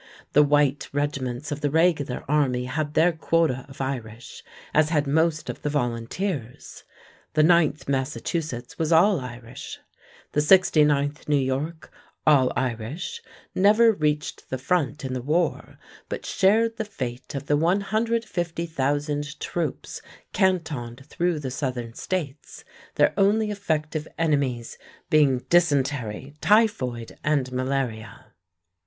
[0.33, 4.41] The white regiments of the regular army had their quota of Irish,
[4.73, 6.83] as had most of the volunteers.
[7.35, 9.77] The 9th Massachusetts was all Irish.
[10.31, 11.91] The 69th New York,
[12.25, 13.21] all Irish,
[13.53, 15.77] never reached the front in the war,
[16.09, 20.01] but shared the fate of the 150,000 troops
[20.33, 22.63] cantoned through the Southern States,
[22.95, 24.79] their only effective enemies
[25.11, 28.33] being dysentery, typhoid, and malaria.